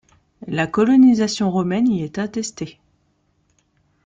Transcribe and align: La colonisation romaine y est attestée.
La 0.47 0.65
colonisation 0.65 1.51
romaine 1.51 1.87
y 1.97 2.01
est 2.01 2.17
attestée. 2.17 2.79